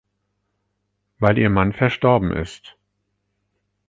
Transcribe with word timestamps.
Weil 1.19 1.37
ihr 1.37 1.51
Mann 1.51 1.73
verstorben 1.73 2.31
ist. 2.31 2.75